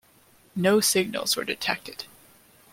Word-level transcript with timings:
No 0.55 0.79
signals 0.81 1.35
were 1.35 1.43
detected. 1.43 2.05